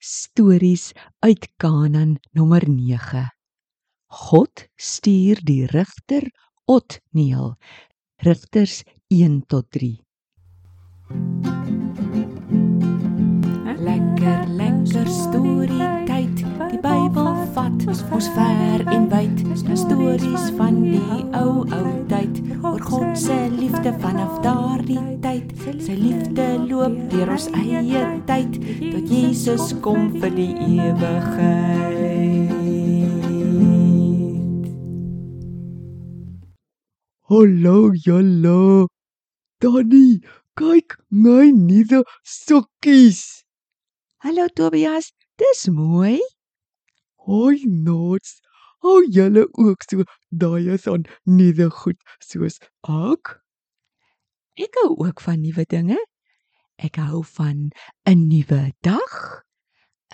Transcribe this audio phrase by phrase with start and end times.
[0.00, 3.32] Stories uit Kanaan nommer 9.
[4.06, 6.30] God stuur die rigter
[6.70, 7.56] Otniel.
[8.22, 10.07] Rigters 1 tot 3.
[18.12, 19.42] Ons ver en wyd.
[19.78, 22.40] Stories van die ou ou tyd.
[22.62, 25.52] Oor God se liefde vanaf daardie tyd.
[25.84, 32.38] Sy liefde loop deur ons eie tyd tot Jesus kom vir die ewigheid.
[37.28, 38.86] Hallo, hallo.
[39.60, 40.20] Danny,
[40.56, 43.44] kyk my nuwe sokkies.
[44.24, 46.18] Hallo Tobias, dis mooi.
[47.28, 48.40] Hoi Nots.
[48.80, 50.04] Hou julle ook so
[50.42, 52.54] daai is aan nuwe goed soos
[52.88, 53.34] ek?
[54.56, 55.98] Ek hou ook van nuwe dinge.
[56.80, 57.68] Ek hou van
[58.08, 59.12] 'n nuwe dag,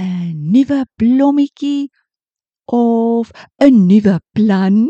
[0.00, 1.90] 'n nuwe blommetjie
[2.64, 3.28] of
[3.60, 4.88] 'n nuwe plan.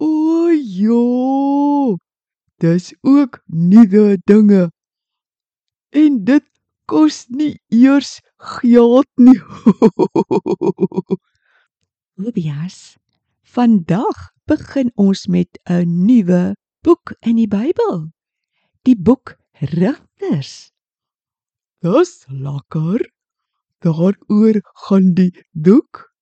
[0.00, 1.94] O ja.
[2.58, 4.72] Dis ook nuwe dinge.
[5.94, 6.44] En dit
[6.90, 9.38] kos nie eers geld nie.
[12.18, 12.96] Tobias,
[13.42, 18.10] vandag begin ons met 'n nuwe boek in die Bybel.
[18.82, 20.70] Die boek Rigters.
[21.82, 23.10] Dis lekker.
[23.78, 26.14] Daaroor gaan die boek.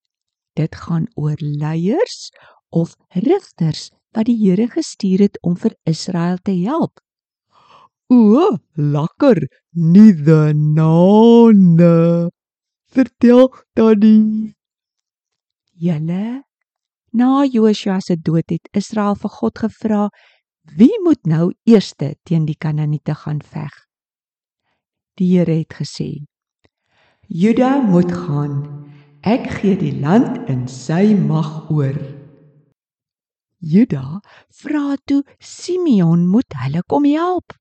[0.53, 2.33] Dit gaan oor leiers
[2.69, 7.00] of rigters wat die Here gestuur het om vir Israel te help.
[8.09, 9.48] O, lekker.
[9.79, 12.31] Nuwe name.
[12.89, 14.55] Vertel Danny.
[15.75, 16.45] Julle
[17.13, 20.07] na Joshua se dood het Israel vir God gevra
[20.79, 23.75] wie moet nou eerste teen die Kanaaniete gaan veg.
[25.21, 26.25] Die Here het gesê:
[27.29, 28.57] Juda moet gaan.
[29.21, 32.01] Ek gee die land in sy mag oor.
[33.61, 37.53] Juda vra toe Simeon moet hulle kom help.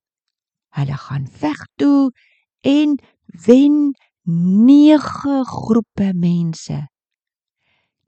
[0.75, 2.11] Hulle gaan veg toe
[2.61, 2.97] en
[3.45, 3.93] wen
[4.25, 6.87] 9 groepe mense.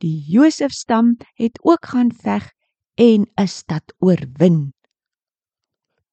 [0.01, 2.51] Die Josef stam het ook gaan veg
[2.95, 4.73] en 'n stad oorwin.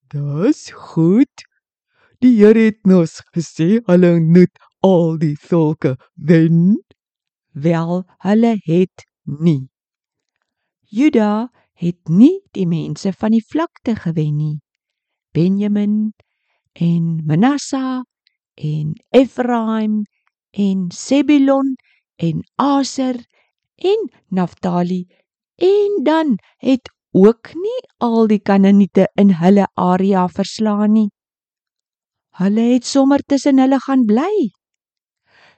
[0.09, 1.45] Dis goed.
[2.19, 6.85] Die Here het ons gesê hulle moet al die volke wen.
[7.53, 9.69] Wel, hulle het nie.
[10.81, 14.59] Juda het nie die mense van die vlakte gewen nie.
[15.33, 16.13] Benjamin
[16.75, 18.03] en Manasseh
[18.55, 20.03] en Ephraim
[20.51, 21.75] en Zebulon
[22.17, 23.17] en Aser
[23.77, 25.07] en Naphtali
[25.57, 31.09] en dan het ook nie al die Kanaaniete in hulle area verslaan nie.
[32.35, 34.51] Hulle het sommer tussen hulle gaan bly.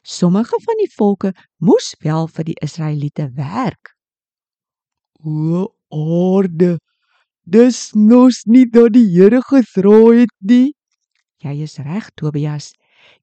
[0.03, 3.97] Sommige van die volke moes wel vir die Israeliete werk.
[5.25, 6.77] O aarde.
[7.43, 10.75] Dis nos nie dat die Here gedra het nie.
[11.47, 12.73] Jy is reg, Tobias.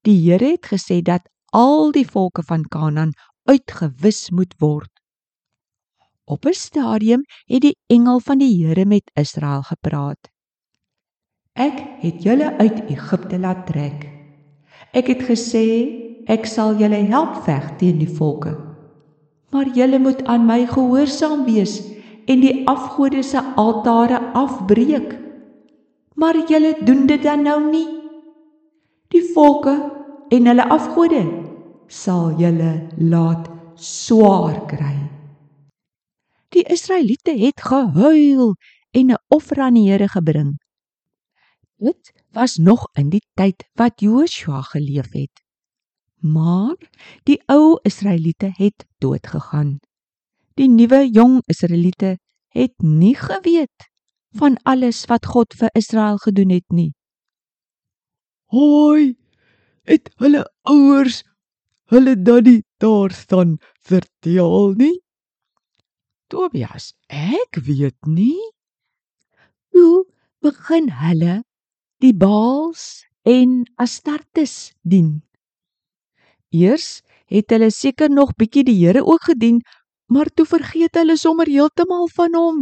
[0.08, 3.12] Die Here het gesê dat al die volke van Kanaan
[3.44, 4.90] uitgewis moet word.
[6.24, 10.30] Op 'n stadium het die engel van die Here met Israel gepraat.
[11.52, 14.08] Ek het julle uit Egipte laat trek.
[14.92, 15.66] Ek het gesê
[16.26, 18.56] ek sal julle help veg teen die volke.
[19.50, 21.82] Maar julle moet aan my gehoorsaam wees
[22.26, 25.18] en die afgode se altare afbreek.
[26.14, 28.03] Maar julle doen dit dan nou nie.
[29.14, 29.74] Die volke
[30.34, 31.22] en hulle afgode
[31.86, 33.46] sal julle laat
[33.78, 34.96] swaar kry.
[36.54, 38.54] Die Israeliete het gehuil
[38.90, 40.58] en 'n offer aan die Here gebring.
[41.78, 45.42] Dit was nog in die tyd wat Joshua geleef het.
[46.18, 46.74] Maar
[47.22, 49.78] die ou Israeliete het dood gegaan.
[50.54, 53.90] Die nuwe jong Israeliete het nie geweet
[54.30, 56.92] van alles wat God vir Israel gedoen het nie.
[58.54, 59.16] Hoi.
[59.82, 61.22] Het hulle ouers
[61.90, 64.94] hulle daddy daar staan vertel nie?
[66.30, 68.38] Tobias, ek weet nie.
[69.74, 70.04] Hoe
[70.44, 71.40] begin hulle
[71.98, 75.24] die Baals en Astartes dien?
[76.54, 79.64] Eers het hulle seker nog bietjie die Here ook gedien,
[80.06, 82.60] maar toe vergeet hulle sommer heeltemal van hom.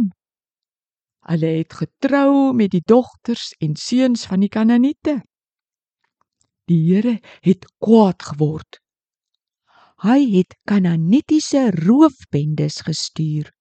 [1.29, 5.21] Hulle het getrou met die dogters en seuns van die Kanaaniete.
[6.71, 8.79] Die Here het kwaad geword.
[10.03, 13.51] Hy het Kanaanitiese roofbendes gestuur.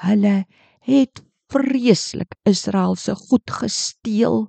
[0.00, 0.44] Hulle
[0.84, 1.22] het
[1.52, 4.48] vreeslik Israel se goed gesteel.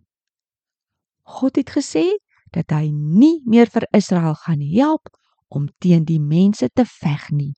[1.24, 2.06] God het gesê
[2.56, 5.12] dat hy nie meer vir Israel gaan help
[5.48, 7.54] om teen die mense te veg nie.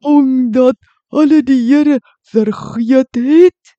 [0.00, 0.78] Omdat
[1.12, 1.98] hulle die Here
[2.32, 3.76] vergeet het.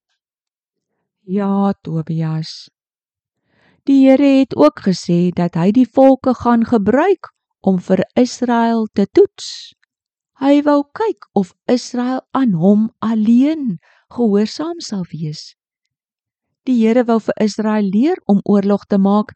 [1.26, 2.70] Ja, Tobias.
[3.90, 7.32] Die Here het ook gesê dat hy die volke gaan gebruik
[7.66, 9.74] om vir Israel te toets.
[10.42, 13.80] Hy wou kyk of Israel aan hom alleen
[14.14, 15.56] gehoorsaam sal wees.
[16.70, 19.34] Die Here wou vir Israel leer om oorlog te maak,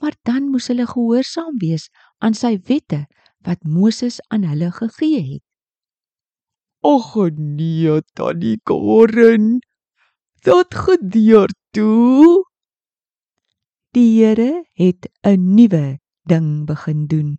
[0.00, 1.88] maar dan moes hulle gehoorsaam wees
[2.20, 3.06] aan sy wette
[3.48, 5.44] wat Moses aan hulle gegee het.
[6.84, 9.58] Och nee, tannie Karen.
[10.44, 12.45] Dat gedeur toe.
[13.96, 15.98] Die Here het 'n nuwe
[16.28, 17.38] ding begin doen.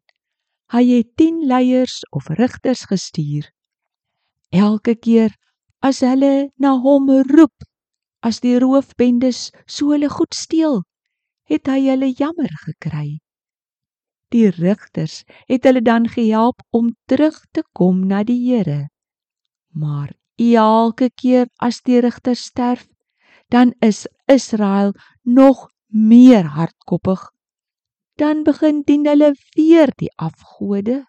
[0.73, 3.51] Hy het 10 leiers of rigters gestuur.
[4.49, 5.35] Elke keer
[5.79, 7.53] as hulle na hom roep,
[8.25, 10.81] as die roofbendes so hulle goed steel,
[11.45, 13.19] het hy hulle jammer gekry.
[14.33, 18.89] Die rigters het hulle dan gehelp om terug te kom na die Here.
[19.69, 22.87] Maar elke keer as die rigters sterf,
[23.49, 27.21] dan is Israel nog meer hardkoppig.
[28.17, 31.05] Dan begin dien hulle weer die afgode.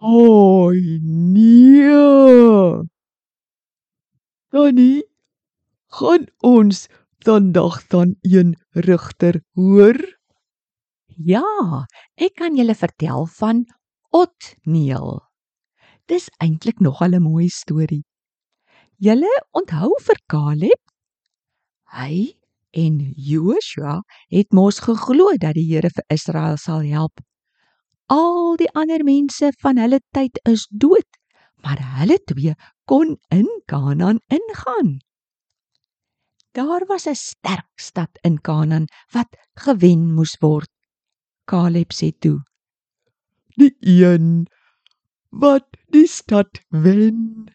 [0.00, 2.84] Oi nee.
[4.52, 5.04] Tannie,
[5.90, 6.86] gaan ons
[7.24, 9.96] vandag dan een rigter hoor?
[11.16, 11.86] Ja,
[12.20, 13.64] ek kan julle vertel van
[14.12, 15.22] Otniel.
[16.06, 18.04] Dis eintlik nogal 'n mooi storie.
[18.96, 20.80] Julle onthou vir Caleb?
[21.90, 22.36] Hy
[22.76, 24.02] en Joshua
[24.32, 27.22] het mos geglo dat die Here vir Israel sal help.
[28.12, 31.08] Al die ander mense van hulle tyd is dood,
[31.64, 34.98] maar hulle twee kon in Kanaan ingaan.
[36.56, 40.70] Daar was 'n sterk stad in Kanaan wat gewen moes word.
[41.44, 42.38] Caleb sê toe:
[43.56, 44.46] Die een
[45.30, 47.48] wat die stad wen,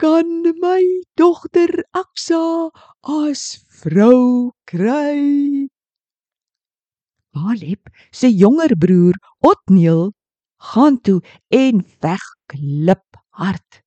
[0.00, 2.72] kan my dogter Aksa
[3.04, 5.68] as vrou kry.
[7.36, 10.14] Caleb se jonger broer Otniel
[10.72, 11.20] gaan toe
[11.52, 13.82] en veg klip hard.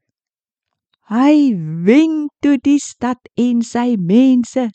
[1.10, 1.58] Hy
[1.88, 4.70] wen toe die stad en sy mense.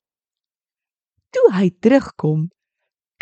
[1.31, 2.49] Toe hy terugkom,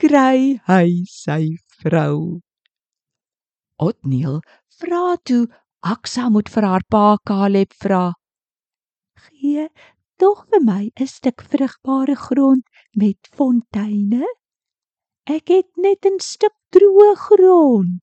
[0.00, 1.52] kry hy sy
[1.84, 2.40] vrou.
[3.76, 4.40] Otniel
[4.80, 5.44] vra toe
[5.86, 8.10] Aksa moet vir haar pa Caleb vra:
[9.24, 9.68] "Gee
[10.18, 12.64] tog vir my 'n stuk vrugbare grond
[13.02, 14.26] met fonteine?
[15.26, 18.02] Ek het net 'n stuk droë grond."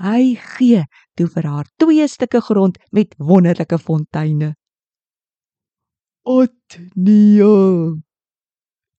[0.00, 0.22] Hy
[0.54, 0.84] gee
[1.16, 4.54] toe vir haar twee stukke grond met wonderlike fonteine.
[6.24, 8.00] Otniel.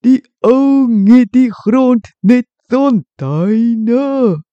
[0.04, 4.44] Die ou het die grond met fonteine.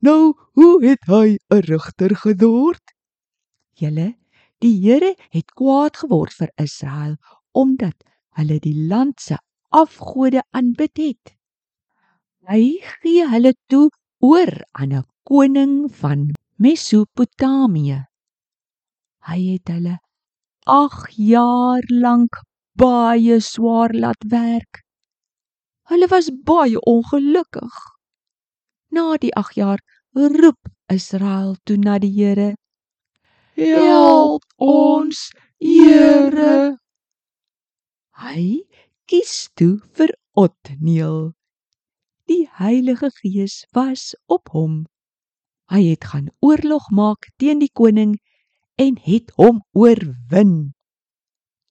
[0.00, 2.94] Nou, hoe het hy 'n rigter geword?
[3.74, 4.14] Julle,
[4.62, 7.16] die Here het kwaad geword vir Israel
[7.52, 7.96] omdat
[8.38, 9.38] hulle die land se
[9.74, 11.34] afgode aanbid het.
[12.46, 13.90] Hy gee hulle toe
[14.22, 18.06] oor aan 'n koning van Mesopotamië.
[19.26, 19.98] Hy het hulle
[20.62, 22.38] 8 jaar lank
[22.78, 24.82] baie swaar laat werk.
[25.90, 27.97] Hulle was baie ongelukkig.
[28.90, 29.80] Na die 8 jaar
[30.12, 32.54] roep Israel toe na die Here.
[33.54, 35.30] Help ons,
[35.60, 36.78] Here.
[38.18, 38.64] Hy
[39.06, 41.34] kies toe vir Otniel.
[42.28, 44.86] Die Heilige Gees was op hom.
[45.72, 48.16] Hy het gaan oorlog maak teen die koning
[48.80, 50.72] en het hom oorwin.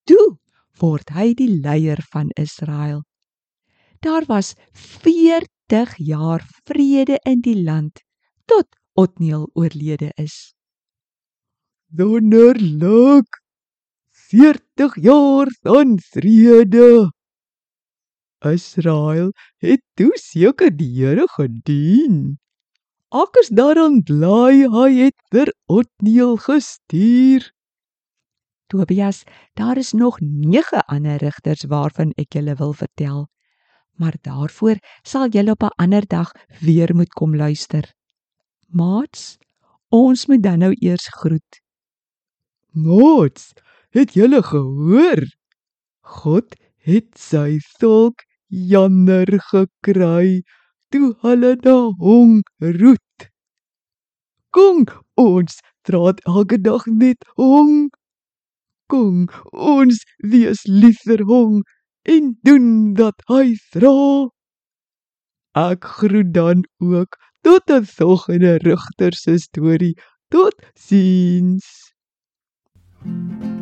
[0.05, 0.37] Toe
[0.81, 3.03] word hy die leier van Israel.
[4.05, 4.53] Daar was
[5.67, 7.99] 40 jaar vrede in die land
[8.47, 10.55] tot Otniel oorlede is.
[11.91, 13.27] Wonderlik.
[14.31, 17.11] 40 jaar van vrede.
[18.39, 22.39] Israel het toe seker die Here gedien.
[23.11, 27.51] Ek is daarom bly hy het vir Otniel gestuur.
[28.71, 33.27] Tobias, daar is nog 9 ander rigters waarvan ek julle wil vertel.
[33.97, 37.93] Maar daarvoor sal julle op 'n ander dag weer moet kom luister.
[38.67, 39.37] Maats,
[39.89, 41.61] ons moet dan nou eers groet.
[42.71, 43.53] Maats,
[43.89, 45.23] het julle gehoor?
[46.01, 50.43] God het sy volk jammer gekry
[50.89, 53.29] toe hulle na hom roet.
[54.49, 54.85] Kom,
[55.15, 57.89] ons draat elke dag net hom.
[58.87, 61.59] Kom, ons wees lief vir hom
[62.07, 64.29] en doen dat hy vra.
[65.57, 69.95] Ek groet dan ook tot 'n volgende rigter se storie.
[70.29, 71.87] Tot ziens.
[73.03, 73.56] Thank you.